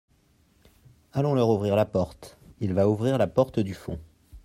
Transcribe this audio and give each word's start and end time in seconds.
Allons 1.13 1.35
leur 1.35 1.47
ouvrir 1.49 1.75
la 1.75 1.85
porté. 1.85 2.29
il 2.59 2.73
va 2.73 2.89
ouvrir 2.89 3.19
la 3.19 3.27
porte 3.27 3.59
du 3.59 3.75
fond. 3.75 3.99